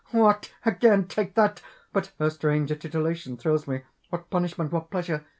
what! 0.09 0.51
again. 0.65 1.07
Take 1.07 1.35
that! 1.35 1.61
But 1.93 2.11
how 2.17 2.29
strange 2.29 2.71
a 2.71 2.75
titillation 2.75 3.37
thrills 3.37 3.67
me! 3.67 3.81
What 4.09 4.31
punishment! 4.31 4.71
what 4.71 4.89
pleasure! 4.89 5.23